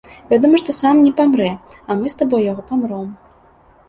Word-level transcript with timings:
Вядома, 0.29 0.59
што 0.61 0.73
сам 0.77 1.01
не 1.07 1.11
памрэ, 1.19 1.49
а 1.89 1.97
мы 1.99 2.13
з 2.13 2.17
табой 2.21 2.41
яго 2.49 2.65
памром. 2.71 3.05